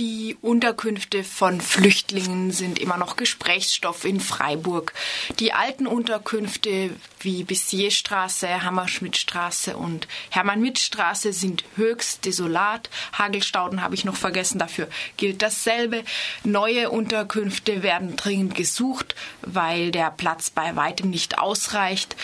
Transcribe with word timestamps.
Die 0.00 0.38
Unterkünfte 0.40 1.22
von 1.22 1.60
Flüchtlingen 1.60 2.52
sind 2.52 2.78
immer 2.78 2.96
noch 2.96 3.16
Gesprächsstoff 3.16 4.06
in 4.06 4.18
Freiburg. 4.18 4.94
Die 5.40 5.52
alten 5.52 5.86
Unterkünfte 5.86 6.88
wie 7.20 7.44
Bissierstraße, 7.44 8.62
Hammerschmidtstraße 8.62 9.76
und 9.76 10.08
Hermann-Mitt-Straße 10.30 11.34
sind 11.34 11.64
höchst 11.76 12.24
desolat. 12.24 12.88
Hagelstauden 13.12 13.82
habe 13.82 13.94
ich 13.94 14.06
noch 14.06 14.16
vergessen, 14.16 14.58
dafür 14.58 14.88
gilt 15.18 15.42
dasselbe. 15.42 16.02
Neue 16.44 16.88
Unterkünfte 16.88 17.82
werden 17.82 18.16
dringend 18.16 18.54
gesucht, 18.54 19.14
weil 19.42 19.90
der 19.90 20.10
Platz 20.12 20.48
bei 20.48 20.76
weitem 20.76 21.10
nicht 21.10 21.38
ausreicht. 21.38 22.16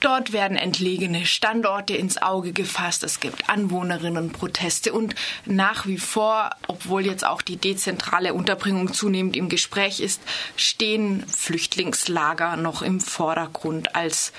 Dort 0.00 0.32
werden 0.32 0.56
entlegene 0.56 1.26
Standorte 1.26 1.96
ins 1.96 2.22
Auge 2.22 2.52
gefasst. 2.52 3.02
Es 3.02 3.18
gibt 3.18 3.50
Anwohnerinnenproteste 3.50 4.92
und 4.92 5.16
nach 5.44 5.86
wie 5.86 5.98
vor, 5.98 6.50
obwohl 6.68 7.04
jetzt 7.04 7.26
auch 7.26 7.42
die 7.42 7.56
dezentrale 7.56 8.32
Unterbringung 8.32 8.92
zunehmend 8.92 9.36
im 9.36 9.48
Gespräch 9.48 9.98
ist, 9.98 10.22
stehen 10.56 11.24
Flüchtlingslager 11.26 12.56
noch 12.56 12.82
im 12.82 13.00
Vordergrund 13.00 13.96
als 13.96 14.32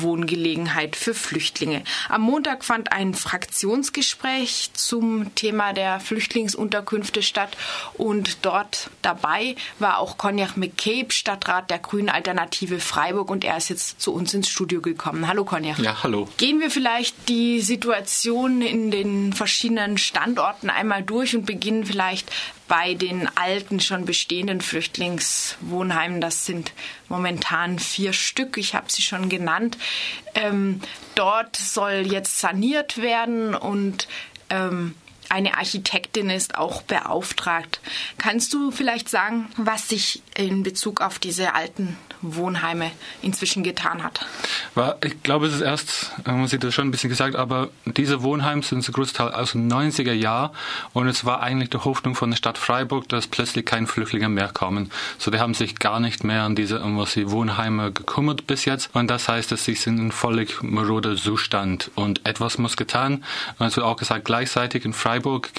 Wohngelegenheit 0.00 0.96
für 0.96 1.14
Flüchtlinge. 1.14 1.84
Am 2.08 2.22
Montag 2.22 2.64
fand 2.64 2.92
ein 2.92 3.14
Fraktionsgespräch 3.14 4.70
zum 4.74 5.34
Thema 5.34 5.72
der 5.72 6.00
Flüchtlingsunterkünfte 6.00 7.22
statt 7.22 7.56
und 7.94 8.44
dort 8.44 8.90
dabei 9.02 9.56
war 9.78 9.98
auch 9.98 10.18
Konjach 10.18 10.56
McCabe, 10.56 11.12
Stadtrat 11.12 11.70
der 11.70 11.78
Grünen 11.78 12.08
Alternative 12.08 12.80
Freiburg 12.80 13.30
und 13.30 13.44
er 13.44 13.56
ist 13.56 13.70
jetzt 13.70 14.00
zu 14.00 14.12
uns 14.12 14.34
ins 14.34 14.48
Studio 14.48 14.80
gekommen. 14.80 15.28
Hallo 15.28 15.44
Konjach. 15.44 15.78
Ja, 15.78 16.02
hallo. 16.02 16.28
Gehen 16.36 16.60
wir 16.60 16.70
vielleicht 16.70 17.28
die 17.28 17.60
Situation 17.60 18.62
in 18.62 18.90
den 18.90 19.32
verschiedenen 19.32 19.98
Standorten 19.98 20.70
einmal 20.70 21.02
durch 21.02 21.34
und 21.36 21.46
beginnen 21.46 21.84
vielleicht 21.84 22.30
bei 22.68 22.94
den 22.94 23.28
alten, 23.36 23.80
schon 23.80 24.04
bestehenden 24.04 24.60
Flüchtlingswohnheimen. 24.60 26.20
Das 26.20 26.46
sind 26.46 26.72
momentan 27.08 27.78
vier 27.78 28.12
Stück. 28.12 28.56
Ich 28.56 28.74
habe 28.74 28.90
sie 28.90 29.02
schon 29.02 29.28
genannt. 29.28 29.76
Ähm, 30.34 30.80
dort 31.14 31.56
soll 31.56 32.06
jetzt 32.06 32.38
saniert 32.38 32.98
werden 32.98 33.54
und 33.54 34.08
ähm, 34.50 34.94
eine 35.30 35.56
Architektin 35.56 36.30
ist 36.30 36.56
auch 36.56 36.82
beauftragt. 36.82 37.80
Kannst 38.18 38.52
du 38.52 38.70
vielleicht 38.70 39.08
sagen, 39.08 39.46
was 39.56 39.88
sich 39.88 40.22
in 40.36 40.62
Bezug 40.62 41.00
auf 41.00 41.18
diese 41.18 41.54
alten 41.54 41.96
Wohnheime 42.22 42.90
inzwischen 43.22 43.62
getan 43.62 44.02
hat? 44.02 44.20
Ich 45.04 45.22
glaube, 45.22 45.46
es 45.46 45.54
ist 45.54 45.60
erst, 45.60 46.12
man 46.24 46.46
sieht 46.46 46.64
das 46.64 46.74
schon 46.74 46.88
ein 46.88 46.90
bisschen 46.90 47.10
gesagt, 47.10 47.36
aber 47.36 47.68
diese 47.84 48.22
Wohnheime 48.22 48.62
sind 48.62 48.82
zu 48.82 48.92
Großteil 48.92 49.32
aus 49.32 49.52
den 49.52 49.70
90er 49.70 50.12
Jahren 50.12 50.50
und 50.92 51.06
es 51.06 51.24
war 51.24 51.42
eigentlich 51.42 51.70
die 51.70 51.78
Hoffnung 51.78 52.14
von 52.14 52.30
der 52.30 52.36
Stadt 52.36 52.58
Freiburg, 52.58 53.08
dass 53.08 53.26
plötzlich 53.26 53.64
keine 53.64 53.86
Flüchtlinge 53.86 54.28
mehr 54.28 54.48
kommen. 54.48 54.90
So, 55.18 55.30
die 55.30 55.38
haben 55.38 55.54
sich 55.54 55.78
gar 55.78 56.00
nicht 56.00 56.24
mehr 56.24 56.42
an 56.42 56.56
diese 56.56 56.80
Wohnheime 56.82 57.92
gekümmert 57.92 58.46
bis 58.46 58.64
jetzt 58.64 58.90
und 58.94 59.08
das 59.08 59.28
heißt, 59.28 59.52
dass 59.52 59.64
sie 59.64 59.74
sind 59.74 59.98
in 59.98 60.12
völlig 60.12 60.62
maroder 60.62 61.16
Zustand 61.16 61.90
und 61.94 62.24
etwas 62.26 62.58
muss 62.58 62.76
getan. 62.76 63.24
Es 63.58 63.76
wird 63.76 63.86
auch 63.86 63.96
gesagt, 63.96 64.24
gleichzeitig 64.24 64.84
in 64.84 64.92
Freiburg, 64.92 65.13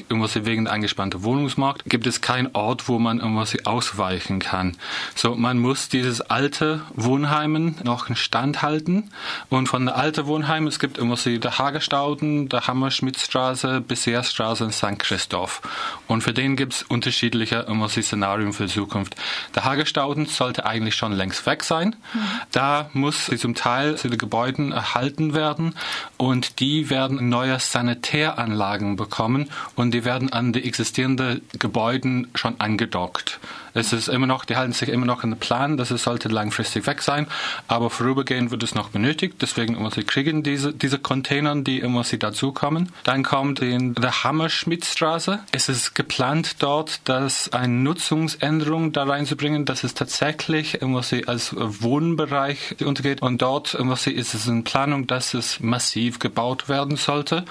irgendwas 0.09 0.45
wegen 0.45 0.65
der 0.65 0.73
angespannten 0.73 1.23
Wohnungsmarkt, 1.23 1.83
gibt 1.85 2.07
es 2.07 2.21
keinen 2.21 2.55
Ort, 2.55 2.87
wo 2.87 2.99
man 2.99 3.19
irgendwas 3.19 3.55
ausweichen 3.65 4.39
kann. 4.39 4.77
So, 5.15 5.35
man 5.35 5.59
muss 5.59 5.89
dieses 5.89 6.21
alte 6.21 6.81
Wohnheimen 6.93 7.75
noch 7.83 8.09
in 8.09 8.15
Stand 8.15 8.61
halten. 8.61 9.09
Und 9.49 9.67
von 9.67 9.85
den 9.85 9.95
alten 9.95 10.25
Wohnheimen, 10.25 10.67
es 10.67 10.79
gibt 10.79 10.97
so 10.97 11.37
der 11.37 11.57
Hagerstauden, 11.57 12.49
der 12.49 12.67
Hammerschmidtstraße, 12.67 13.81
Beseerstraße 13.81 14.65
und 14.65 14.73
St. 14.73 14.99
Christoph. 14.99 15.61
Und 16.07 16.21
für 16.21 16.33
den 16.33 16.55
gibt 16.55 16.73
es 16.73 16.83
unterschiedliche 16.83 17.65
immer 17.67 17.89
so 17.89 18.01
Szenarien 18.01 18.53
für 18.53 18.67
Zukunft. 18.67 19.15
Der 19.53 19.65
Hagerstauden 19.65 20.25
sollte 20.25 20.65
eigentlich 20.65 20.95
schon 20.95 21.11
längst 21.13 21.45
weg 21.45 21.63
sein. 21.63 21.95
Mhm. 22.13 22.19
Da 22.51 22.89
muss 22.93 23.25
zum 23.37 23.55
Teil 23.55 23.95
die 24.09 24.17
Gebäude 24.17 24.55
erhalten 24.71 25.33
werden 25.33 25.75
und 26.17 26.59
die 26.59 26.89
werden 26.89 27.29
neue 27.29 27.59
Sanitäranlagen 27.59 28.95
bekommen 28.95 29.44
und 29.75 29.91
die 29.91 30.05
werden 30.05 30.31
an 30.31 30.53
die 30.53 30.63
existierenden 30.63 31.41
Gebäuden 31.59 32.27
schon 32.35 32.59
angedockt. 32.59 33.39
Es 33.75 33.91
ist 33.91 34.07
immer 34.07 34.25
noch, 34.25 34.45
die 34.45 34.55
halten 34.55 34.71
sich 34.71 34.87
immer 34.87 35.05
noch 35.05 35.23
an 35.23 35.31
den 35.31 35.39
Plan, 35.39 35.75
dass 35.75 35.91
es 35.91 36.03
sollte 36.03 36.29
langfristig 36.29 36.87
weg 36.87 37.01
sein, 37.01 37.27
aber 37.67 37.89
vorübergehend 37.89 38.49
wird 38.49 38.63
es 38.63 38.73
noch 38.73 38.87
benötigt. 38.89 39.35
Deswegen 39.41 39.75
immer 39.75 39.91
sie 39.91 40.05
kriegen 40.05 40.43
diese, 40.43 40.71
diese 40.71 40.97
Container, 40.97 41.53
die 41.57 41.79
immer 41.79 42.05
sie 42.05 42.17
dazukommen. 42.17 42.93
Dann 43.03 43.23
kommt 43.23 43.59
in 43.59 43.93
der 43.93 44.23
Hammerschmidtstraße. 44.23 45.39
Es 45.51 45.67
ist 45.67 45.93
geplant 45.93 46.55
dort, 46.59 47.01
dass 47.03 47.51
eine 47.51 47.73
Nutzungsänderung 47.73 48.93
da 48.93 49.03
reinzubringen, 49.03 49.65
dass 49.65 49.83
es 49.83 49.93
tatsächlich 49.93 50.75
immer 50.75 51.03
sie 51.03 51.27
als 51.27 51.53
Wohnbereich 51.57 52.77
untergeht 52.81 53.21
und 53.21 53.41
dort 53.41 53.73
immer 53.73 53.97
sie 53.97 54.11
ist 54.11 54.33
es 54.33 54.47
in 54.47 54.63
Planung, 54.63 55.05
dass 55.05 55.33
es 55.33 55.59
massiv 55.59 56.19
gebaut 56.19 56.69
werden 56.69 56.95
sollte 56.95 57.43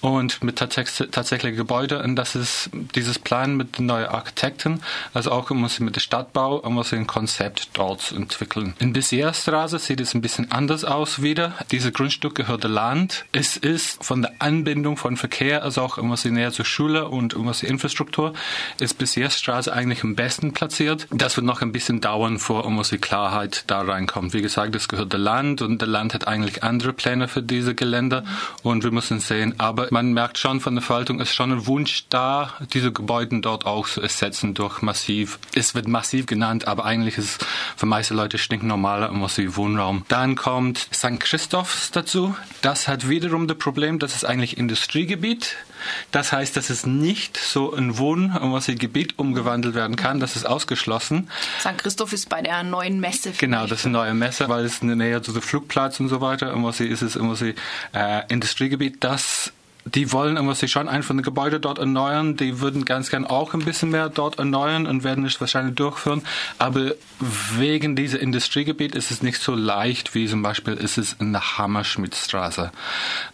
und 0.00 0.42
mit 0.42 0.56
tatsächlichen 1.30 1.58
Gebäuden 1.58 2.00
und 2.00 2.16
das 2.16 2.34
ist 2.34 2.70
dieses 2.96 3.20
Plan 3.20 3.56
mit 3.56 3.78
neuen 3.78 4.06
Architekten, 4.06 4.80
also 5.14 5.30
auch 5.30 5.48
muss 5.50 5.76
sie 5.76 5.84
mit 5.84 5.94
dem 5.94 6.00
Stadtbau 6.00 6.68
muss 6.70 6.90
sie 6.90 6.96
ein 6.96 7.06
Konzept 7.06 7.70
dort 7.74 8.10
entwickeln. 8.10 8.74
In 8.80 8.92
Bezirksstraße 8.92 9.78
sieht 9.78 10.00
es 10.00 10.14
ein 10.14 10.22
bisschen 10.22 10.50
anders 10.50 10.84
aus 10.84 11.22
wieder. 11.22 11.54
Dieses 11.70 11.92
Grundstück 11.92 12.34
gehört 12.34 12.64
Land. 12.64 13.26
Es 13.32 13.56
ist 13.56 14.04
von 14.04 14.22
der 14.22 14.32
Anbindung 14.40 14.96
von 14.96 15.16
Verkehr, 15.16 15.62
also 15.62 15.82
auch 15.82 15.98
immer 15.98 16.16
sie 16.16 16.32
näher 16.32 16.50
zur 16.50 16.64
Schule 16.64 17.08
und 17.08 17.34
immer 17.34 17.52
die 17.52 17.66
Infrastruktur, 17.66 18.32
ist 18.80 18.98
Bezirksstraße 18.98 19.72
eigentlich 19.72 20.02
am 20.02 20.16
besten 20.16 20.52
platziert. 20.52 21.06
Das 21.10 21.36
wird 21.36 21.46
noch 21.46 21.62
ein 21.62 21.70
bisschen 21.70 22.00
dauern, 22.00 22.40
vor 22.40 22.64
immer 22.66 22.82
die 22.82 22.98
Klarheit 22.98 23.64
da 23.68 23.82
reinkommt. 23.82 24.32
Wie 24.32 24.42
gesagt, 24.42 24.74
es 24.74 24.88
gehört 24.88 25.12
dem 25.12 25.20
Land 25.20 25.62
und 25.62 25.80
der 25.80 25.88
Land 25.88 26.12
hat 26.14 26.26
eigentlich 26.26 26.64
andere 26.64 26.92
Pläne 26.92 27.28
für 27.28 27.42
diese 27.42 27.76
Gelände 27.76 28.24
und 28.62 28.82
wir 28.82 28.90
müssen 28.90 29.20
sehen. 29.20 29.54
Aber 29.58 29.88
man 29.90 30.12
merkt 30.12 30.38
schon 30.38 30.60
von 30.60 30.74
der 30.74 30.82
Verwaltung 30.82 31.19
ist 31.20 31.34
schon 31.34 31.52
ein 31.52 31.66
Wunsch 31.66 32.04
da, 32.08 32.54
diese 32.72 32.92
Gebäude 32.92 33.40
dort 33.40 33.66
auch 33.66 33.88
zu 33.88 34.00
ersetzen 34.00 34.54
durch 34.54 34.82
massiv 34.82 35.38
es 35.54 35.74
wird 35.74 35.88
massiv 35.88 36.26
genannt, 36.26 36.66
aber 36.66 36.84
eigentlich 36.84 37.18
ist 37.18 37.24
es 37.24 37.46
für 37.76 37.86
meiste 37.86 38.14
Leute 38.14 38.38
stinknormaler 38.38 39.06
irgendwas 39.06 39.36
wie 39.38 39.56
Wohnraum. 39.56 40.04
Dann 40.08 40.36
kommt 40.36 40.88
St. 40.92 41.20
Christophs 41.20 41.90
dazu. 41.90 42.34
Das 42.62 42.88
hat 42.88 43.08
wiederum 43.08 43.48
das 43.48 43.58
Problem, 43.58 43.98
das 43.98 44.14
ist 44.14 44.24
eigentlich 44.24 44.58
Industriegebiet. 44.58 45.56
Das 46.12 46.32
heißt, 46.32 46.56
dass 46.56 46.68
es 46.68 46.84
nicht 46.86 47.38
so 47.38 47.74
ein 47.74 47.96
Wohn- 47.96 48.36
und 48.36 48.78
Gebiet 48.78 49.18
umgewandelt 49.18 49.74
werden 49.74 49.96
kann. 49.96 50.20
Das 50.20 50.36
ist 50.36 50.46
ausgeschlossen. 50.46 51.28
St. 51.58 51.78
Christoph 51.78 52.12
ist 52.12 52.28
bei 52.28 52.42
der 52.42 52.62
neuen 52.62 53.00
Messe. 53.00 53.32
Genau, 53.38 53.66
das 53.66 53.80
ist 53.80 53.86
eine 53.86 53.94
neue 53.94 54.14
Messe, 54.14 54.48
weil 54.48 54.64
es 54.64 54.80
in 54.82 54.88
der 54.88 54.96
Nähe 54.96 55.22
zu 55.22 55.32
dem 55.32 55.42
Flugplatz 55.42 55.98
und 55.98 56.08
so 56.08 56.20
weiter. 56.20 56.54
Und 56.54 56.64
was 56.64 56.80
ist 56.80 57.02
es 57.02 57.16
immer 57.16 57.34
so 57.34 57.46
äh, 57.46 57.54
Industriegebiet. 58.28 59.02
Das 59.02 59.52
die 59.84 60.12
wollen 60.12 60.36
irgendwie 60.36 60.68
schon 60.68 60.88
einfach 60.88 61.14
ein 61.14 61.22
Gebäude 61.22 61.60
dort 61.60 61.78
erneuern. 61.78 62.36
Die 62.36 62.60
würden 62.60 62.84
ganz 62.84 63.10
gern 63.10 63.26
auch 63.26 63.54
ein 63.54 63.60
bisschen 63.60 63.90
mehr 63.90 64.08
dort 64.08 64.38
erneuern 64.38 64.86
und 64.86 65.04
werden 65.04 65.24
es 65.24 65.40
wahrscheinlich 65.40 65.74
durchführen. 65.74 66.22
Aber 66.58 66.92
wegen 67.56 67.96
dieser 67.96 68.20
Industriegebiet 68.20 68.94
ist 68.94 69.10
es 69.10 69.22
nicht 69.22 69.38
so 69.38 69.54
leicht, 69.54 70.14
wie 70.14 70.26
zum 70.26 70.42
Beispiel 70.42 70.74
ist 70.74 70.98
es 70.98 71.14
in 71.14 71.32
der 71.32 71.58
Hammerschmidtstraße. 71.58 72.72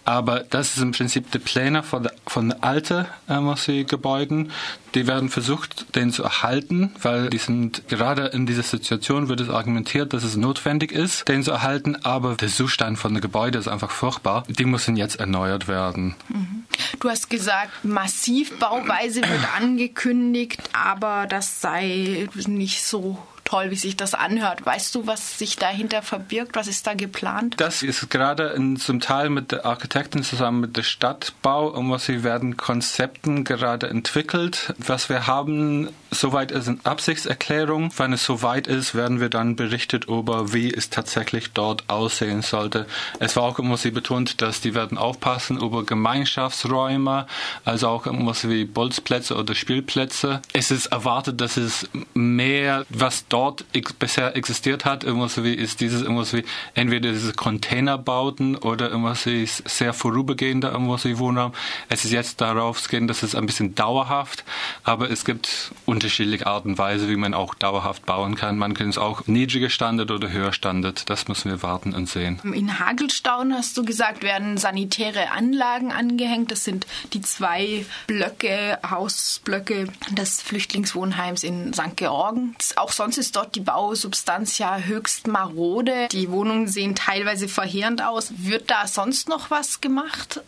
Aber 0.05 0.41
das 0.41 0.77
ist 0.77 0.83
im 0.83 0.93
Prinzip 0.93 1.31
die 1.33 1.39
Pläne 1.39 1.83
von, 1.83 2.09
von 2.27 2.53
alten 2.53 3.07
äh, 3.29 3.85
Gebäuden. 3.85 4.53
Die 4.97 5.07
werden 5.07 5.29
versucht, 5.29 5.95
den 5.95 6.11
zu 6.11 6.23
erhalten, 6.23 6.91
weil 7.03 7.29
die 7.29 7.37
sind 7.37 7.87
gerade 7.87 8.29
in 8.29 8.47
dieser 8.47 8.63
Situation 8.63 9.29
wird 9.29 9.41
es 9.41 9.51
argumentiert, 9.51 10.15
dass 10.15 10.25
es 10.25 10.37
notwendig 10.37 10.91
ist, 10.91 11.29
den 11.29 11.43
zu 11.43 11.51
erhalten. 11.51 11.97
Aber 12.03 12.35
der 12.35 12.49
Zustand 12.49 12.99
von 12.99 13.13
den 13.13 13.21
Gebäuden 13.21 13.61
ist 13.61 13.69
einfach 13.69 13.91
furchtbar. 13.91 14.45
Die 14.49 14.65
müssen 14.65 14.97
jetzt 14.97 15.17
erneuert 15.17 15.69
werden. 15.69 16.15
Mhm. 16.31 16.65
Du 16.99 17.11
hast 17.11 17.29
gesagt, 17.29 17.85
Massivbauweise 17.85 19.21
wird 19.21 19.55
angekündigt, 19.61 20.63
aber 20.73 21.27
das 21.29 21.61
sei 21.61 22.27
nicht 22.47 22.83
so 22.83 23.19
toll, 23.47 23.71
wie 23.71 23.77
sich 23.77 23.97
das 23.97 24.13
anhört. 24.13 24.67
Weißt 24.67 24.95
du, 24.95 25.07
was 25.07 25.39
sich 25.39 25.57
dahinter 25.57 26.03
verbirgt? 26.03 26.57
Was 26.57 26.67
ist 26.67 26.87
da 26.87 26.93
geplant? 26.93 27.55
Das 27.59 27.83
ist 27.83 28.11
gerade 28.11 28.49
in, 28.49 28.77
zum 28.77 29.01
Teil 29.01 29.31
mit 29.31 29.53
der 29.53 29.65
Architekten 29.65 30.23
zusammen 30.23 30.61
mit 30.61 30.77
der 30.77 30.83
Stadtbau 30.83 31.69
und 31.69 31.91
was 31.91 32.05
sie 32.05 32.23
werden 32.23 32.59
Konzepten 32.59 33.45
gerade 33.45 33.89
entwickelt. 33.89 34.75
Was 34.79 35.09
wir 35.09 35.27
haben, 35.27 35.89
soweit 36.11 36.51
ist 36.51 36.69
eine 36.69 36.79
Absichtserklärung. 36.85 37.93
Wenn 37.97 38.13
es 38.13 38.25
soweit 38.25 38.67
ist, 38.67 38.95
werden 38.95 39.21
wir 39.21 39.31
dann 39.31 39.57
berichtet 39.57 40.07
über, 40.07 40.53
wie 40.53 40.73
es 40.75 40.91
tatsächlich 40.91 41.53
dort 41.53 41.89
aussehen 41.89 42.43
sollte. 42.43 42.87
Es 43.21 43.37
war 43.37 43.45
auch 43.45 43.59
immer 43.59 43.77
sie 43.77 43.93
betont, 43.93 44.43
dass 44.43 44.61
die 44.61 44.75
werden 44.75 44.99
aufpassen 44.99 45.59
über 45.59 45.85
Gemeinschaftsräume, 45.85 47.27
also 47.65 47.89
auch 47.89 48.07
irgendwas 48.07 48.49
wie 48.49 48.65
Bolzplätze 48.65 49.37
oder 49.37 49.55
Spielplätze. 49.55 50.43
Es 50.53 50.73
ist 50.73 50.87
erwartet, 50.87 51.41
dass 51.41 51.57
es 51.57 51.89
mehr, 52.13 52.85
was 52.89 53.29
dort 53.29 53.36
dort 53.37 53.65
bisher 53.99 54.35
existiert 54.35 54.85
hat, 54.85 55.05
irgendwas 55.05 55.43
wie 55.43 55.55
ist 55.55 55.81
dieses 55.81 56.03
irgendwas 56.03 56.33
wie 56.33 56.45
entweder 56.75 57.13
diese 57.13 57.33
Containerbauten 57.33 58.57
oder 58.57 58.89
irgendwas 58.89 59.27
wie 59.27 59.45
sehr 59.47 59.93
vorübergehender 59.93 60.73
irgendwas 60.73 61.05
wie 61.05 61.19
Wohnraum. 61.19 61.53
Es 61.89 62.05
ist 62.05 62.13
jetzt 62.13 62.41
darauf 62.41 62.89
gehen, 62.89 63.09
dass 63.09 63.23
es 63.23 63.35
ein 63.35 63.47
bisschen 63.47 63.75
dauerhaft 63.75 64.45
aber 64.87 65.11
es 65.11 65.25
gibt 65.25 65.73
unterschiedliche 65.85 66.47
Arten 66.47 66.71
und 66.71 66.79
Weise, 66.79 67.09
wie 67.09 67.17
man 67.17 67.35
auch 67.35 67.55
dauerhaft 67.55 68.07
bauen 68.07 68.37
kann. 68.37 68.57
Man 68.57 68.73
kann 68.73 68.89
es 68.89 68.99
auch 68.99 69.27
niedriger 69.27 69.69
Standard 69.69 70.13
oder 70.13 70.31
höher 70.31 70.53
Standard. 70.53 71.11
Das 71.11 71.27
müssen 71.27 71.51
wir 71.51 71.63
warten 71.63 71.93
und 71.93 72.09
sehen. 72.09 72.41
In 72.45 72.79
Hagelstauen 72.79 73.53
hast 73.53 73.77
du 73.77 73.85
gesagt, 73.85 74.23
werden 74.23 74.59
sanitäre 74.59 75.33
Anlagen 75.33 75.91
angehängt. 75.91 76.53
Das 76.53 76.63
sind 76.63 76.87
die 77.13 77.21
zwei 77.21 77.85
Blöcke, 78.07 78.79
Hausblöcke 78.89 79.89
des 80.11 80.41
Flüchtlingswohnheims 80.41 81.43
in 81.43 81.73
St. 81.73 81.97
Georgen. 81.97 82.55
Auch 82.77 82.93
sonst 82.93 83.19
ist 83.19 83.26
dort 83.33 83.55
die 83.55 83.61
Bausubstanz 83.61 84.59
ja 84.59 84.79
höchst 84.79 85.27
marode. 85.27 86.09
Die 86.13 86.31
Wohnungen 86.31 86.69
sehen 86.69 86.95
teilweise 86.95 87.49
verheerend 87.49 88.03
aus. 88.03 88.33
Wird 88.37 88.71
da 88.71 88.87
sonst 88.87 89.29
noch 89.29 89.51
was 89.51 89.81
gemacht? 89.81 90.41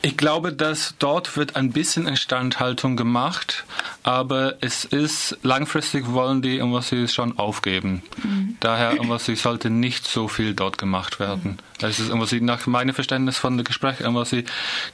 Ich 0.00 0.16
glaube, 0.16 0.52
dass 0.52 0.94
dort 1.00 1.36
wird 1.36 1.56
ein 1.56 1.72
bisschen 1.72 2.06
Instandhaltung 2.06 2.96
gemacht, 2.96 3.64
aber 4.04 4.54
es 4.60 4.84
ist 4.84 5.36
langfristig 5.42 6.12
wollen 6.12 6.40
die 6.40 6.58
irgendwas 6.58 6.88
sie 6.88 7.08
schon 7.08 7.36
aufgeben. 7.36 8.02
Mhm. 8.22 8.56
Daher 8.60 8.92
irgendwas 8.92 9.24
sie 9.24 9.34
sollte 9.34 9.70
nicht 9.70 10.06
so 10.06 10.28
viel 10.28 10.54
dort 10.54 10.78
gemacht 10.78 11.18
werden. 11.18 11.58
Es 11.80 11.98
ist 11.98 12.08
irgendwas 12.08 12.30
sie 12.30 12.40
nach 12.40 12.66
meinem 12.68 12.94
Verständnis 12.94 13.38
von 13.38 13.56
dem 13.56 13.64
Gespräch 13.64 14.00
irgendwas 14.00 14.30
sie, 14.30 14.44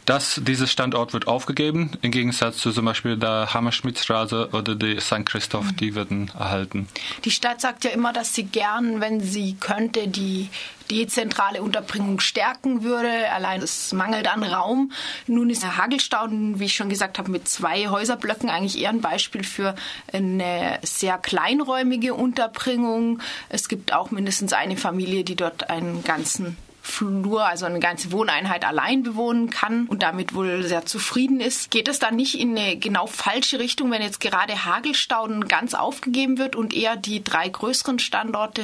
dass 0.07 0.41
dieses 0.43 0.73
Standort 0.73 1.13
wird 1.13 1.27
aufgegeben 1.27 1.91
im 2.01 2.11
Gegensatz 2.11 2.57
zu 2.57 2.73
zum 2.73 2.87
Beispiel 2.87 3.19
der 3.19 3.53
Hammerschmidtstraße 3.53 4.51
oder 4.53 4.75
die 4.75 4.99
St. 5.01 5.27
Christoph, 5.27 5.67
mhm. 5.67 5.77
die 5.77 5.95
werden 5.95 6.31
erhalten. 6.39 6.89
Die 7.27 7.31
Stadt 7.31 7.61
sagt 7.61 7.85
ja 7.85 7.91
immer, 7.91 8.15
dass 8.15 8.35
sie 8.35 8.45
gern, 8.45 9.03
wenn 9.03 9.21
sie 9.21 9.55
könnte, 9.61 10.09
die 10.09 10.49
dezentrale 10.91 11.63
Unterbringung 11.63 12.21
stärken 12.21 12.83
würde. 12.83 13.31
Allein 13.31 13.63
es 13.63 13.93
mangelt 13.93 14.33
an 14.33 14.43
Raum. 14.43 14.93
Nun 15.27 15.51
ist 15.51 15.63
der 15.63 15.77
Hagelstauden, 15.77 16.61
wie 16.61 16.65
ich 16.65 16.75
schon 16.75 16.89
gesagt 16.89 17.19
habe, 17.19 17.31
mit 17.31 17.49
zwei 17.49 17.89
Häuserblöcken 17.89 18.51
eigentlich 18.51 18.79
eher 18.79 18.91
ein 18.91 19.01
Beispiel 19.01 19.45
für 19.45 19.75
eine 20.13 20.79
sehr 20.83 21.19
kleinräumige 21.19 22.15
Unterbringung. 22.15 23.21
Es 23.49 23.69
gibt 23.69 23.93
auch 23.93 24.11
mindestens 24.11 24.53
eine 24.53 24.77
Familie, 24.77 25.25
die 25.25 25.37
dort 25.37 25.71
einen 25.71 26.05
ganzen 26.05 26.57
Flur, 26.83 27.47
also 27.47 27.65
eine 27.65 27.81
ganze 27.81 28.13
Wohneinheit 28.13 28.67
allein 28.67 29.03
bewohnen 29.03 29.49
kann 29.49 29.87
und 29.87 30.03
damit 30.03 30.35
wohl 30.35 30.63
sehr 30.65 30.85
zufrieden 30.85 31.41
ist. 31.41 31.71
Geht 31.71 31.89
es 31.89 31.99
dann 31.99 32.15
nicht 32.15 32.39
in 32.39 32.57
eine 32.57 32.77
genau 32.77 33.07
falsche 33.07 33.59
Richtung, 33.59 33.91
wenn 33.91 34.03
jetzt 34.03 34.21
gerade 34.21 34.67
Hagelstauden 34.67 35.49
ganz 35.49 35.73
aufgegeben 35.73 36.37
wird 36.37 36.55
und 36.55 36.75
eher 36.75 36.97
die 36.97 37.25
drei 37.25 37.49
größeren 37.49 37.99
Standorte 37.99 38.63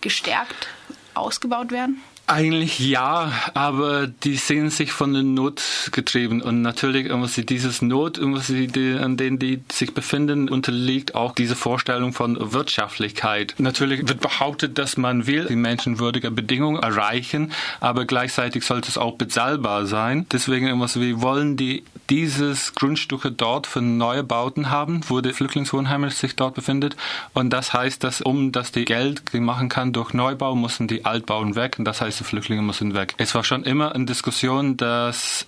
gestärkt 0.00 0.68
ausgebaut 1.14 1.70
werden? 1.72 2.00
Eigentlich 2.30 2.78
ja, 2.78 3.32
aber 3.54 4.06
die 4.06 4.36
sehen 4.36 4.70
sich 4.70 4.92
von 4.92 5.12
der 5.14 5.24
Not 5.24 5.90
getrieben 5.90 6.40
und 6.40 6.62
natürlich 6.62 7.10
muss 7.10 7.34
sie 7.34 7.44
dieses 7.44 7.82
Not, 7.82 8.20
muss 8.20 8.46
sie 8.46 8.68
die, 8.68 8.92
an 8.92 9.16
denen 9.16 9.40
die 9.40 9.64
sich 9.68 9.94
befinden, 9.94 10.48
unterliegt 10.48 11.16
auch 11.16 11.34
diese 11.34 11.56
Vorstellung 11.56 12.12
von 12.12 12.52
Wirtschaftlichkeit. 12.52 13.56
Natürlich 13.58 14.06
wird 14.06 14.20
behauptet, 14.20 14.78
dass 14.78 14.96
man 14.96 15.26
will 15.26 15.46
die 15.46 15.56
menschenwürdige 15.56 16.30
Bedingungen 16.30 16.80
erreichen, 16.80 17.50
aber 17.80 18.04
gleichzeitig 18.04 18.64
sollte 18.64 18.90
es 18.90 18.96
auch 18.96 19.16
bezahlbar 19.16 19.86
sein. 19.86 20.26
Deswegen 20.30 20.70
muss 20.78 21.00
wir 21.00 21.22
wollen 21.22 21.56
die 21.56 21.82
dieses 22.10 22.76
Grundstücke 22.76 23.32
dort 23.32 23.66
für 23.66 23.82
neue 23.82 24.22
Bauten 24.22 24.70
haben, 24.70 25.00
wo 25.08 25.20
der 25.20 25.34
Flüchtlingswohnheim 25.34 26.08
sich 26.10 26.36
dort 26.36 26.54
befindet 26.54 26.96
und 27.34 27.50
das 27.50 27.72
heißt, 27.72 28.04
dass 28.04 28.20
um 28.20 28.52
dass 28.52 28.70
die 28.70 28.84
Geld 28.84 29.34
machen 29.34 29.68
kann 29.68 29.92
durch 29.92 30.14
Neubau, 30.14 30.54
müssen 30.54 30.86
die 30.86 31.04
Altbauen 31.04 31.56
weg 31.56 31.74
und 31.78 31.84
das 31.84 32.00
heißt 32.00 32.19
ganze 32.20 32.24
Flüchtlinge 32.24 32.62
müssen 32.62 32.94
weg. 32.94 33.14
Es 33.16 33.34
war 33.34 33.44
schon 33.44 33.64
immer 33.64 33.94
eine 33.94 34.04
Diskussion, 34.04 34.76
dass 34.76 35.46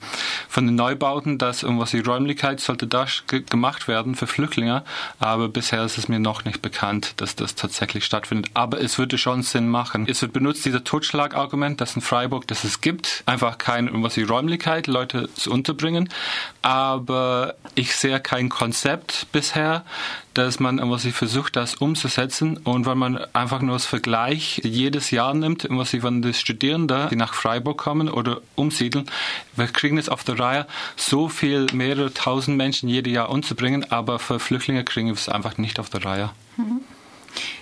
von 0.48 0.66
den 0.66 0.74
Neubauten, 0.74 1.36
dass 1.38 1.62
irgendwas 1.62 1.90
die 1.90 2.00
Räumlichkeit 2.00 2.60
sollte 2.60 2.86
da 2.86 3.06
gemacht 3.26 3.88
werden 3.88 4.14
für 4.14 4.26
Flüchtlinge, 4.26 4.84
aber 5.18 5.48
bisher 5.48 5.84
ist 5.84 5.98
es 5.98 6.08
mir 6.08 6.18
noch 6.18 6.44
nicht 6.44 6.62
bekannt, 6.62 7.14
dass 7.18 7.36
das 7.36 7.54
tatsächlich 7.54 8.04
stattfindet. 8.04 8.50
Aber 8.54 8.80
es 8.80 8.98
würde 8.98 9.18
schon 9.18 9.42
Sinn 9.42 9.68
machen. 9.68 10.06
Es 10.08 10.22
wird 10.22 10.32
benutzt 10.32 10.64
dieser 10.64 10.84
Totschlagargument, 10.84 11.80
dass 11.80 11.96
in 11.96 12.02
Freiburg, 12.02 12.46
dass 12.46 12.64
es 12.64 12.80
gibt, 12.80 13.22
einfach 13.26 13.58
keine 13.58 13.88
irgendwas 13.88 14.14
die 14.14 14.22
Räumlichkeit, 14.22 14.86
Leute 14.86 15.28
zu 15.34 15.50
unterbringen. 15.50 16.08
Aber 16.62 17.54
ich 17.74 17.94
sehe 17.96 18.20
kein 18.20 18.48
Konzept 18.48 19.26
bisher, 19.32 19.84
dass 20.34 20.60
man 20.60 20.78
was 20.90 21.02
sie 21.02 21.12
versucht, 21.12 21.56
das 21.56 21.74
umzusetzen. 21.74 22.56
Und 22.58 22.86
wenn 22.86 22.98
man 22.98 23.18
einfach 23.34 23.60
nur 23.60 23.74
das 23.74 23.86
Vergleich 23.86 24.60
jedes 24.64 25.10
Jahr 25.10 25.34
nimmt, 25.34 25.66
was 25.70 25.90
sie 25.90 26.00
von 26.00 26.22
den 26.22 26.34
Studierenden, 26.34 27.08
die 27.10 27.16
nach 27.16 27.34
Freiburg 27.34 27.78
kommen 27.78 28.08
oder 28.08 28.40
umsiedeln, 28.54 29.10
wir 29.56 29.66
kriegen 29.66 29.98
es 29.98 30.08
auf 30.08 30.24
der 30.24 30.38
Reihe, 30.38 30.66
so 30.96 31.28
viel, 31.28 31.66
mehrere 31.72 32.12
tausend 32.12 32.56
Menschen 32.56 32.88
jedes 32.88 33.12
Jahr 33.12 33.30
umzubringen, 33.30 33.90
aber 33.90 34.18
für 34.18 34.40
Flüchtlinge 34.40 34.84
kriegen 34.84 35.08
wir 35.08 35.14
es 35.14 35.28
einfach 35.28 35.58
nicht 35.58 35.78
auf 35.78 35.90
der 35.90 36.04
Reihe. 36.04 36.30
Mhm. 36.56 36.80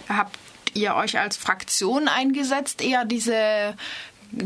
Habt 0.09 0.37
ihr 0.75 0.95
euch 0.95 1.19
als 1.19 1.37
Fraktion 1.37 2.09
eingesetzt, 2.09 2.83
eher 2.83 3.05
diese 3.05 3.75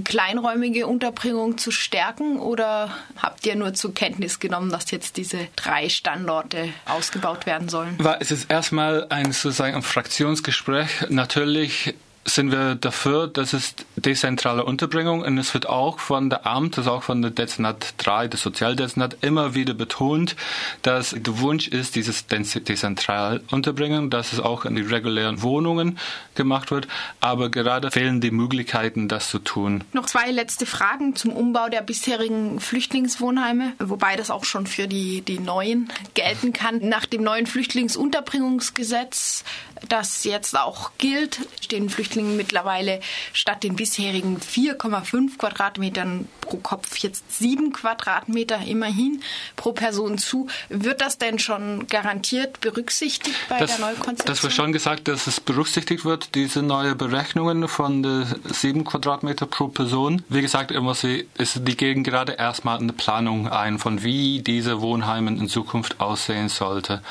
kleinräumige 0.05 0.87
Unterbringung 0.87 1.59
zu 1.59 1.71
stärken 1.71 2.39
oder 2.39 2.91
habt 3.17 3.47
ihr 3.47 3.57
nur 3.57 3.75
zur 3.75 3.95
Kenntnis 3.95 4.41
genommen, 4.41 4.71
dass 4.71 4.91
jetzt 4.91 5.17
diese 5.17 5.49
drei 5.57 5.89
Standorte 5.89 6.69
ausgebaut 6.87 7.47
werden 7.47 7.69
sollen? 7.69 7.99
Es 8.21 8.31
ist 8.31 8.51
erstmal 8.51 9.07
ein 9.09 9.33
sozusagen 9.33 9.77
ein 9.77 9.83
Fraktionsgespräch. 9.83 11.09
Natürlich 11.11 11.95
sind 12.27 12.51
wir 12.51 12.75
dafür, 12.75 13.29
dass 13.29 13.53
es 13.53 13.75
dezentrale 13.97 14.65
Unterbringung 14.65 15.23
und 15.23 15.39
es 15.39 15.53
wird 15.53 15.69
auch 15.69 15.99
von 15.99 16.31
der 16.31 16.47
Amt, 16.47 16.79
das 16.79 16.87
auch 16.87 17.03
von 17.03 17.21
der 17.21 17.31
Dezernat 17.31 17.95
3, 17.99 18.29
der 18.29 18.39
Sozialdezernat, 18.39 19.19
immer 19.21 19.55
wieder 19.55 19.75
betont, 19.75 20.35
dass 20.83 21.15
der 21.17 21.39
Wunsch 21.39 21.69
ist, 21.69 21.97
dieses 21.97 22.27
dezentral 22.27 23.43
Unterbringen, 23.51 24.11
dass 24.11 24.33
es 24.33 24.41
auch 24.41 24.65
in 24.65 24.75
die 24.75 24.83
regulären 24.83 25.43
Wohnungen 25.43 25.99
gemacht 26.35 26.71
wird, 26.71 26.89
aber 27.21 27.51
gerade 27.51 27.91
fehlen 27.91 28.21
die 28.21 28.31
Möglichkeiten, 28.31 29.09
das 29.09 29.29
zu 29.29 29.39
tun. 29.39 29.85
Noch 29.93 30.07
zwei 30.07 30.31
letzte 30.31 30.67
Fragen 30.67 31.15
zum 31.17 31.31
Umbau 31.33 31.69
der 31.69 31.83
bisherigen 31.83 32.59
Flüchtlingswohnheime, 32.59 33.75
wobei 33.79 34.17
das 34.17 34.31
auch 34.31 34.45
schon 34.45 34.67
für 34.67 34.89
die, 34.89 35.21
die 35.21 35.39
neuen 35.39 35.93
gelten 36.15 36.53
kann. 36.53 36.89
Nach 36.89 37.07
dem 37.07 37.23
neuen 37.23 37.47
Flüchtlingsunterbringungsgesetz, 37.47 39.45
das 39.89 40.25
jetzt 40.25 40.59
auch 40.59 40.93
gilt, 40.99 41.41
stehen 41.61 41.91
Flüchtlinge 41.91 42.14
Flüchtlingen 42.15 42.37
mittlerweile 42.37 43.01
statt 43.33 43.63
den 43.65 43.77
bisherigen 43.77 44.39
4,5 44.39 45.39
Quadratmetern 45.39 46.29
pro 46.41 46.59
Kopf 46.59 46.97
jetzt 46.99 47.39
7 47.39 47.73
Quadratmeter 47.73 48.61
immerhin 48.67 49.23
pro 49.57 49.73
Person 49.73 50.19
zu. 50.19 50.47
Wird 50.69 51.01
das 51.01 51.19
denn 51.19 51.39
schon 51.39 51.87
garantiert 51.89 52.61
berücksichtigt 52.61 53.37
bei 53.49 53.59
das, 53.59 53.77
der 53.77 53.87
Neukonzeption? 53.87 54.27
Das 54.27 54.43
wird 54.43 54.53
schon 54.53 54.73
gesagt, 54.73 55.09
dass 55.09 55.27
es 55.27 55.41
berücksichtigt 55.41 56.05
wird, 56.05 56.35
diese 56.35 56.63
neue 56.63 56.95
Berechnungen 56.95 57.67
von 57.69 58.27
7 58.45 58.85
Quadratmeter 58.85 59.47
pro 59.47 59.69
Person. 59.69 60.23
Wie 60.29 60.43
gesagt, 60.43 60.73
sie, 60.95 61.27
ist, 61.37 61.67
die 61.67 61.77
gehen 61.77 62.05
gerade 62.05 62.33
erstmal 62.33 62.79
eine 62.79 62.93
Planung 62.93 63.49
ein, 63.49 63.79
von 63.79 64.03
wie 64.03 64.41
diese 64.41 64.81
Wohnheime 64.81 65.31
in 65.31 65.49
Zukunft 65.49 66.01
aussehen 66.01 66.49
sollte. 66.49 67.03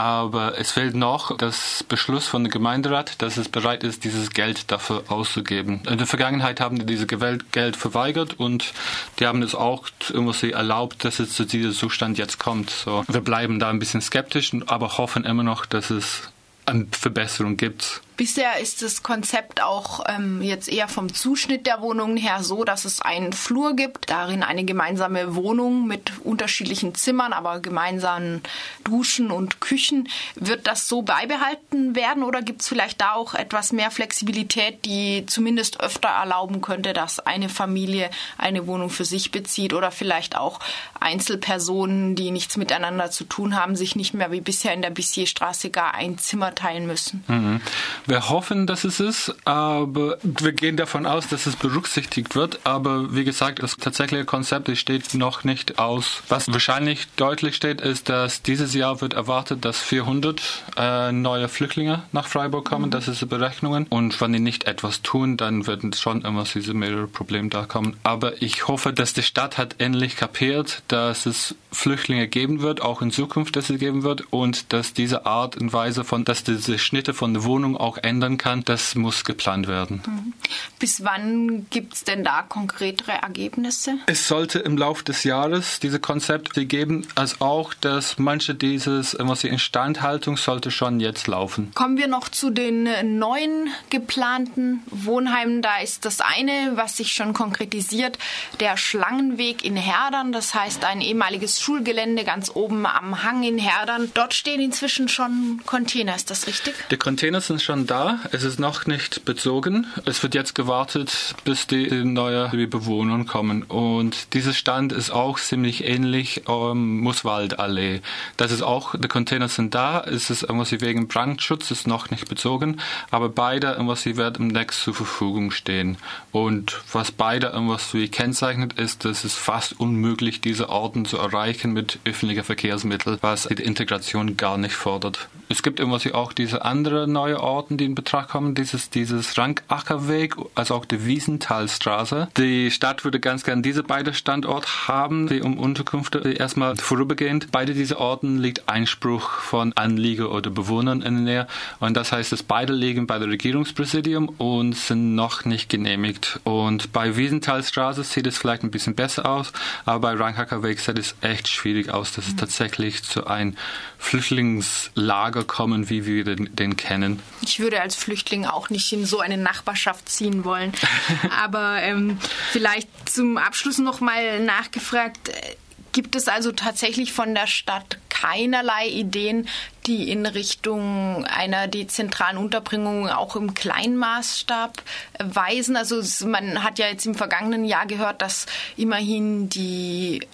Aber 0.00 0.58
es 0.58 0.70
fehlt 0.70 0.94
noch 0.94 1.36
das 1.36 1.84
Beschluss 1.86 2.26
von 2.26 2.42
der 2.42 2.50
Gemeinderat, 2.50 3.20
dass 3.20 3.36
es 3.36 3.50
bereit 3.50 3.84
ist, 3.84 4.02
dieses 4.04 4.30
Geld 4.30 4.70
dafür 4.72 5.02
auszugeben. 5.08 5.82
In 5.86 5.98
der 5.98 6.06
Vergangenheit 6.06 6.58
haben 6.58 6.78
die 6.78 6.86
diese 6.86 7.06
Geld 7.06 7.76
verweigert 7.76 8.40
und 8.40 8.72
die 9.18 9.26
haben 9.26 9.42
es 9.42 9.54
auch 9.54 9.90
irgendwie 10.10 10.52
erlaubt, 10.52 11.04
dass 11.04 11.18
es 11.18 11.34
zu 11.34 11.44
diesem 11.44 11.72
Zustand 11.72 12.16
jetzt 12.16 12.38
kommt. 12.38 12.70
So, 12.70 13.04
wir 13.08 13.20
bleiben 13.20 13.58
da 13.58 13.68
ein 13.68 13.78
bisschen 13.78 14.00
skeptisch, 14.00 14.52
aber 14.68 14.96
hoffen 14.96 15.26
immer 15.26 15.42
noch, 15.42 15.66
dass 15.66 15.90
es 15.90 16.32
eine 16.64 16.86
Verbesserung 16.92 17.58
gibt. 17.58 18.00
Bisher 18.20 18.58
ist 18.60 18.82
das 18.82 19.02
Konzept 19.02 19.62
auch 19.62 20.04
ähm, 20.06 20.42
jetzt 20.42 20.68
eher 20.68 20.88
vom 20.88 21.14
Zuschnitt 21.14 21.64
der 21.64 21.80
Wohnungen 21.80 22.18
her 22.18 22.42
so, 22.42 22.64
dass 22.64 22.84
es 22.84 23.00
einen 23.00 23.32
Flur 23.32 23.74
gibt, 23.74 24.10
darin 24.10 24.42
eine 24.42 24.66
gemeinsame 24.66 25.34
Wohnung 25.34 25.86
mit 25.86 26.12
unterschiedlichen 26.22 26.94
Zimmern, 26.94 27.32
aber 27.32 27.60
gemeinsamen 27.60 28.42
Duschen 28.84 29.30
und 29.30 29.62
Küchen. 29.62 30.06
Wird 30.34 30.66
das 30.66 30.86
so 30.86 31.00
beibehalten 31.00 31.96
werden 31.96 32.22
oder 32.22 32.42
gibt 32.42 32.60
es 32.60 32.68
vielleicht 32.68 33.00
da 33.00 33.14
auch 33.14 33.32
etwas 33.32 33.72
mehr 33.72 33.90
Flexibilität, 33.90 34.84
die 34.84 35.24
zumindest 35.24 35.80
öfter 35.80 36.08
erlauben 36.08 36.60
könnte, 36.60 36.92
dass 36.92 37.20
eine 37.20 37.48
Familie 37.48 38.10
eine 38.36 38.66
Wohnung 38.66 38.90
für 38.90 39.06
sich 39.06 39.30
bezieht 39.30 39.72
oder 39.72 39.90
vielleicht 39.90 40.36
auch 40.36 40.60
Einzelpersonen, 41.00 42.16
die 42.16 42.32
nichts 42.32 42.58
miteinander 42.58 43.10
zu 43.10 43.24
tun 43.24 43.56
haben, 43.56 43.76
sich 43.76 43.96
nicht 43.96 44.12
mehr 44.12 44.30
wie 44.30 44.42
bisher 44.42 44.74
in 44.74 44.82
der 44.82 44.90
Bissierstraße 44.90 45.70
gar 45.70 45.94
ein 45.94 46.18
Zimmer 46.18 46.54
teilen 46.54 46.86
müssen? 46.86 47.24
Mhm 47.26 47.62
Wir 48.10 48.28
hoffen, 48.28 48.66
dass 48.66 48.82
es 48.82 48.98
ist, 48.98 49.32
aber 49.44 50.18
wir 50.24 50.50
gehen 50.50 50.76
davon 50.76 51.06
aus, 51.06 51.28
dass 51.28 51.46
es 51.46 51.54
berücksichtigt 51.54 52.34
wird. 52.34 52.58
Aber 52.64 53.14
wie 53.14 53.22
gesagt, 53.22 53.62
das 53.62 53.76
tatsächliche 53.76 54.24
Konzept 54.24 54.68
steht 54.76 55.14
noch 55.14 55.44
nicht 55.44 55.78
aus. 55.78 56.24
Was 56.28 56.52
wahrscheinlich 56.52 57.06
deutlich 57.14 57.54
steht, 57.54 57.80
ist, 57.80 58.08
dass 58.08 58.42
dieses 58.42 58.74
Jahr 58.74 59.00
wird 59.00 59.12
erwartet, 59.12 59.64
dass 59.64 59.78
400 59.78 60.42
äh, 60.76 61.12
neue 61.12 61.46
Flüchtlinge 61.46 62.02
nach 62.10 62.26
Freiburg 62.26 62.68
kommen. 62.68 62.86
Mhm. 62.86 62.90
Das 62.90 63.06
ist 63.06 63.20
die 63.20 63.26
Berechnungen. 63.26 63.86
Und 63.90 64.20
wenn 64.20 64.32
die 64.32 64.40
nicht 64.40 64.64
etwas 64.64 65.02
tun, 65.02 65.36
dann 65.36 65.68
werden 65.68 65.92
schon 65.92 66.22
immer 66.22 66.42
diese 66.52 66.74
mehrere 66.74 67.06
Probleme 67.06 67.48
da 67.48 67.64
kommen. 67.66 67.96
Aber 68.02 68.42
ich 68.42 68.66
hoffe, 68.66 68.92
dass 68.92 69.12
die 69.12 69.22
Stadt 69.22 69.56
hat 69.56 69.76
endlich 69.78 70.16
kapiert, 70.16 70.82
dass 70.88 71.26
es 71.26 71.54
Flüchtlinge 71.70 72.26
geben 72.26 72.60
wird, 72.60 72.82
auch 72.82 73.02
in 73.02 73.12
Zukunft, 73.12 73.54
dass 73.54 73.70
es 73.70 73.78
geben 73.78 74.02
wird 74.02 74.32
und 74.32 74.72
dass 74.72 74.94
diese 74.94 75.26
Art 75.26 75.56
und 75.56 75.72
Weise 75.72 76.02
von, 76.02 76.24
dass 76.24 76.42
diese 76.42 76.76
Schnitte 76.76 77.14
von 77.14 77.34
der 77.34 77.44
Wohnung 77.44 77.76
auch 77.76 77.99
ändern 78.04 78.38
kann, 78.38 78.64
das 78.64 78.94
muss 78.94 79.24
geplant 79.24 79.66
werden. 79.68 80.02
Mhm. 80.06 80.32
Bis 80.78 81.04
wann 81.04 81.66
gibt 81.70 81.94
es 81.94 82.04
denn 82.04 82.24
da 82.24 82.42
konkretere 82.42 83.12
Ergebnisse? 83.12 83.98
Es 84.06 84.26
sollte 84.28 84.58
im 84.58 84.76
Laufe 84.76 85.04
des 85.04 85.24
Jahres 85.24 85.80
diese 85.80 86.00
Konzepte 86.00 86.66
geben, 86.66 87.06
als 87.14 87.40
auch, 87.40 87.74
dass 87.74 88.18
manche 88.18 88.54
dieses, 88.54 89.16
was 89.18 89.40
die 89.40 89.48
Instandhaltung 89.48 90.36
sollte 90.36 90.70
schon 90.70 91.00
jetzt 91.00 91.26
laufen. 91.26 91.70
Kommen 91.74 91.96
wir 91.96 92.08
noch 92.08 92.28
zu 92.28 92.50
den 92.50 93.18
neuen 93.18 93.68
geplanten 93.90 94.82
Wohnheimen. 94.90 95.62
Da 95.62 95.78
ist 95.78 96.04
das 96.04 96.20
eine, 96.20 96.72
was 96.74 96.96
sich 96.96 97.12
schon 97.12 97.32
konkretisiert, 97.32 98.18
der 98.60 98.76
Schlangenweg 98.76 99.64
in 99.64 99.76
Herdern. 99.76 100.32
Das 100.32 100.54
heißt 100.54 100.84
ein 100.84 101.00
ehemaliges 101.00 101.60
Schulgelände 101.60 102.24
ganz 102.24 102.50
oben 102.54 102.86
am 102.86 103.22
Hang 103.22 103.42
in 103.42 103.58
Herdern. 103.58 104.10
Dort 104.14 104.34
stehen 104.34 104.60
inzwischen 104.60 105.08
schon 105.08 105.60
Container. 105.66 106.16
Ist 106.16 106.30
das 106.30 106.46
richtig? 106.46 106.74
Die 106.90 106.96
Container 106.96 107.40
sind 107.40 107.62
schon 107.62 107.79
da. 107.86 108.20
Es 108.32 108.44
ist 108.44 108.60
noch 108.60 108.86
nicht 108.86 109.24
bezogen. 109.24 109.86
Es 110.04 110.22
wird 110.22 110.34
jetzt 110.34 110.54
gewartet, 110.54 111.34
bis 111.44 111.66
die, 111.66 111.88
die 111.88 112.04
neue 112.04 112.48
Bewohner 112.66 113.24
kommen. 113.24 113.62
Und 113.62 114.34
dieser 114.34 114.52
Stand 114.52 114.92
ist 114.92 115.10
auch 115.10 115.38
ziemlich 115.38 115.84
ähnlich 115.84 116.42
ähm, 116.48 117.00
Muswaldallee. 117.00 118.00
Das 118.36 118.52
ist 118.52 118.62
auch, 118.62 118.94
die 118.94 119.08
Container 119.08 119.48
sind 119.48 119.74
da. 119.74 120.00
Es 120.00 120.30
ist 120.30 120.42
irgendwas 120.42 120.72
wegen 120.72 121.08
Brandschutz, 121.08 121.70
ist 121.70 121.86
noch 121.86 122.10
nicht 122.10 122.28
bezogen. 122.28 122.80
Aber 123.10 123.28
beide 123.28 123.72
irgendwas, 123.72 124.06
werden 124.16 124.36
im 124.40 124.48
Netz 124.48 124.82
zur 124.84 124.94
Verfügung 124.94 125.50
stehen. 125.50 125.96
Und 126.32 126.80
was 126.92 127.10
beide 127.10 127.48
irgendwas 127.48 127.94
wie 127.94 128.08
kennzeichnet, 128.08 128.74
ist, 128.74 129.04
dass 129.04 129.24
es 129.24 129.34
fast 129.34 129.78
unmöglich, 129.78 130.40
diese 130.40 130.68
Orten 130.68 131.04
zu 131.04 131.18
erreichen 131.18 131.72
mit 131.72 131.98
öffentlichen 132.04 132.44
Verkehrsmitteln, 132.44 133.18
was 133.20 133.44
die 133.44 133.62
Integration 133.62 134.36
gar 134.36 134.58
nicht 134.58 134.74
fordert. 134.74 135.28
Es 135.48 135.62
gibt 135.62 135.80
irgendwas 135.80 136.04
wie 136.04 136.12
auch 136.12 136.32
diese 136.32 136.64
anderen 136.64 137.12
neue 137.12 137.40
Orten, 137.40 137.69
die 137.76 137.84
in 137.84 137.94
Betracht 137.94 138.30
kommen, 138.30 138.54
dieses, 138.54 138.90
dieses 138.90 139.36
Rankackerweg, 139.38 140.34
also 140.54 140.74
auch 140.74 140.84
die 140.84 141.04
Wiesenthalstraße. 141.04 142.28
Die 142.36 142.70
Stadt 142.70 143.04
würde 143.04 143.20
ganz 143.20 143.44
gern 143.44 143.62
diese 143.62 143.82
beiden 143.82 144.14
Standorte 144.14 144.68
haben, 144.88 145.28
die 145.28 145.40
um 145.42 145.58
Unterkünfte 145.58 146.18
erstmal 146.32 146.76
vorübergehend. 146.76 147.48
Beide 147.52 147.74
diese 147.74 147.98
Orten 147.98 148.38
liegt 148.38 148.68
Einspruch 148.68 149.30
von 149.30 149.72
Anlieger 149.74 150.30
oder 150.30 150.50
Bewohnern 150.50 151.02
in 151.02 151.14
der 151.14 151.24
Nähe. 151.24 151.46
Und 151.78 151.96
das 151.96 152.12
heißt, 152.12 152.32
dass 152.32 152.42
beide 152.42 152.72
liegen 152.72 153.06
bei 153.06 153.18
der 153.18 153.28
Regierungspräsidium 153.28 154.28
und 154.28 154.74
sind 154.74 155.14
noch 155.14 155.44
nicht 155.44 155.68
genehmigt. 155.68 156.40
Und 156.44 156.92
bei 156.92 157.16
Wiesenthalstraße 157.16 158.04
sieht 158.04 158.26
es 158.26 158.38
vielleicht 158.38 158.62
ein 158.62 158.70
bisschen 158.70 158.94
besser 158.94 159.26
aus, 159.26 159.52
aber 159.84 160.00
bei 160.00 160.14
Rankackerweg 160.14 160.80
sieht 160.80 160.98
es 160.98 161.14
echt 161.20 161.48
schwierig 161.48 161.90
aus, 161.90 162.12
dass 162.12 162.28
es 162.28 162.36
tatsächlich 162.36 163.02
zu 163.02 163.26
einem 163.26 163.56
Flüchtlingslager 163.98 165.44
kommen, 165.44 165.90
wie 165.90 166.06
wir 166.06 166.24
den, 166.24 166.54
den 166.54 166.76
kennen. 166.76 167.20
Ich 167.42 167.59
würde 167.60 167.80
als 167.80 167.94
Flüchtling 167.94 168.46
auch 168.46 168.70
nicht 168.70 168.92
in 168.92 169.04
so 169.06 169.20
eine 169.20 169.36
Nachbarschaft 169.36 170.08
ziehen 170.08 170.44
wollen. 170.44 170.72
Aber 171.42 171.82
ähm, 171.82 172.18
vielleicht 172.50 172.88
zum 173.08 173.38
Abschluss 173.38 173.78
noch 173.78 174.00
mal 174.00 174.40
nachgefragt. 174.40 175.28
Äh, 175.28 175.56
gibt 175.92 176.14
es 176.14 176.28
also 176.28 176.52
tatsächlich 176.52 177.12
von 177.12 177.34
der 177.34 177.46
Stadt 177.46 177.98
keinerlei 178.08 178.88
Ideen, 178.88 179.48
die 179.86 180.10
in 180.10 180.26
Richtung 180.26 181.24
einer 181.24 181.68
dezentralen 181.68 182.36
Unterbringung 182.36 183.08
auch 183.08 183.34
im 183.36 183.54
Kleinmaßstab 183.54 184.82
weisen? 185.18 185.76
Also 185.76 186.02
man 186.26 186.62
hat 186.62 186.78
ja 186.78 186.86
jetzt 186.86 187.06
im 187.06 187.14
vergangenen 187.14 187.64
Jahr 187.64 187.86
gehört, 187.86 188.22
dass 188.22 188.46
immerhin 188.76 189.48
die 189.48 190.26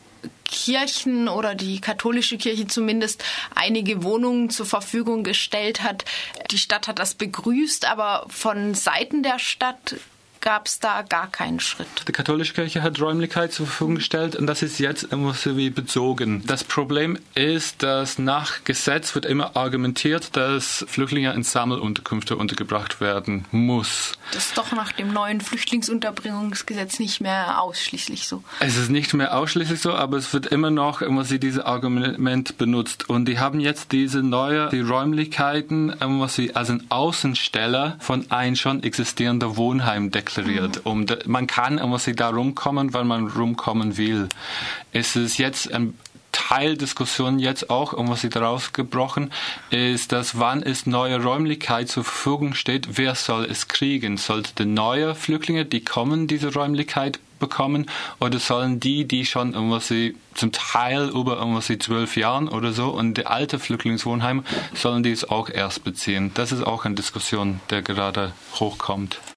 Kirchen 0.45 1.29
oder 1.29 1.55
die 1.55 1.81
katholische 1.81 2.39
Kirche 2.39 2.67
zumindest 2.67 3.25
einige 3.55 4.03
Wohnungen 4.03 4.51
zur 4.51 4.67
Verfügung 4.67 5.25
gestellt 5.25 5.83
hat. 5.83 6.05
Die 6.51 6.59
Stadt 6.59 6.89
hat 6.89 6.99
das 6.99 7.15
begrüßt, 7.15 7.85
aber 7.87 8.27
von 8.29 8.75
Seiten 8.75 9.23
der 9.23 9.39
Stadt 9.39 9.97
gab 10.47 10.69
es 10.69 10.79
da 10.79 11.03
gar 11.03 11.27
keinen 11.27 11.59
Schritt. 11.59 11.89
Die 12.07 12.13
katholische 12.13 12.55
Kirche 12.55 12.81
hat 12.81 13.01
Räumlichkeit 13.01 13.53
zur 13.53 13.67
Verfügung 13.67 13.97
gestellt 13.97 14.37
und 14.37 14.47
das 14.47 14.63
ist 14.63 14.79
jetzt 14.79 15.03
immer 15.03 15.35
so 15.35 15.57
wie 15.57 15.71
bezogen. 15.71 16.45
Das 16.47 16.63
Problem 16.63 17.19
ist, 17.35 17.83
dass 17.83 18.21
nach 18.21 18.63
Gesetz 18.63 19.17
wird 19.17 19.27
immer 19.27 19.57
argumentiert, 19.57 20.37
dass 20.37 20.87
Flüchtlinge 20.89 21.33
in 21.33 21.43
Sammelunterkünfte 21.43 22.37
untergebracht 22.37 23.01
werden 23.01 23.45
muss. 23.51 24.13
Das 24.31 24.47
ist 24.47 24.57
doch 24.57 24.71
nach 24.71 24.93
dem 24.93 25.13
neuen 25.13 25.41
Flüchtlingsunterbringungsgesetz 25.41 27.01
nicht 27.01 27.21
mehr 27.21 27.61
ausschließlich 27.61 28.29
so. 28.29 28.45
Es 28.61 28.77
ist 28.77 28.89
nicht 28.89 29.15
mehr 29.15 29.37
ausschließlich 29.37 29.81
so, 29.81 29.95
aber 29.95 30.17
es 30.17 30.33
wird 30.33 30.47
immer 30.47 30.71
noch 30.71 31.03
immer 31.03 31.25
sie 31.25 31.41
dieses 31.41 31.65
Argument 31.65 32.57
benutzt 32.57 33.11
und 33.11 33.25
die 33.25 33.41
haben 33.41 33.59
jetzt 33.59 33.91
diese 33.91 34.23
neue 34.23 34.69
die 34.69 34.81
Räumlichkeiten 34.81 35.91
immer 36.01 36.29
sie 36.29 36.55
als 36.55 36.71
ein 36.71 36.89
Außensteller 36.89 37.97
von 37.99 38.31
ein 38.31 38.55
schon 38.55 38.85
existierender 38.85 39.57
Wohnheim 39.57 40.13
deklariert 40.13 40.36
deklariert. 40.37 40.85
Um, 40.85 41.07
man 41.27 41.47
kann 41.47 41.79
immer 41.79 41.99
sie 41.99 42.15
da 42.15 42.29
rumkommen, 42.29 42.95
weil 42.95 43.05
man 43.05 43.29
rumkommen 43.29 43.97
will. 43.97 44.29
Es 44.93 45.17
ist 45.17 45.39
jetzt 45.39 45.73
ein 45.73 45.95
Teildiskussion 46.33 47.39
jetzt 47.39 47.71
auch, 47.71 47.95
um 47.95 48.11
was 48.11 48.21
sie 48.21 48.29
daraus 48.29 48.75
gebrochen, 48.75 49.33
ist, 49.71 50.13
dass 50.13 50.39
wann 50.39 50.63
es 50.63 50.87
neue 50.87 51.23
Räumlichkeit 51.23 51.89
zur 51.89 52.05
Verfügung 52.05 52.55
steht, 52.55 52.99
wer 52.99 53.15
soll 53.15 53.47
es 53.47 53.69
kriegen? 53.69 54.19
Sollte 54.19 54.51
die 54.59 54.67
neue 54.67 55.15
Flüchtlinge, 55.15 55.65
die 55.65 55.83
kommen, 55.83 56.27
diese 56.29 56.53
Räumlichkeit 56.53 57.19
bekommen 57.39 57.87
oder 58.21 58.39
sollen 58.39 58.81
die, 58.81 59.07
die 59.07 59.25
schon 59.25 59.55
irgendwas 59.55 59.89
sie 59.89 60.15
zum 60.35 60.53
Teil 60.53 61.09
über 61.09 61.39
irgendwas 61.39 61.67
sie 61.67 61.79
zwölf 61.79 62.17
Jahren 62.17 62.49
oder 62.49 62.73
so 62.73 62.91
und 62.91 63.15
die 63.15 63.27
alte 63.27 63.59
Flüchtlingswohnheim 63.59 64.45
sollen 64.75 65.03
die 65.03 65.13
es 65.13 65.29
auch 65.29 65.49
erst 65.49 65.85
beziehen? 65.85 66.33
Das 66.35 66.53
ist 66.53 66.63
auch 66.63 66.85
eine 66.85 66.95
Diskussion, 66.95 67.61
der 67.71 67.83
gerade 67.83 68.33
hochkommt. 68.61 69.19